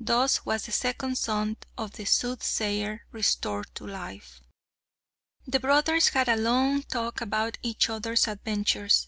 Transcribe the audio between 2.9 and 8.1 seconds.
restored to life. The brothers had a long talk about each